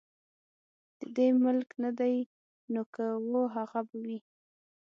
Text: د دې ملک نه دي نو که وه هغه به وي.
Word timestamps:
د 0.99 1.01
دې 1.15 1.27
ملک 1.43 1.69
نه 1.83 1.91
دي 1.99 2.15
نو 2.73 2.81
که 2.93 3.05
وه 3.29 3.43
هغه 3.55 3.79
به 3.87 3.95
وي. 4.05 4.19